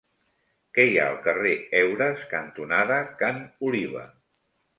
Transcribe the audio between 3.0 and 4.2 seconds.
Ca n'Oliva?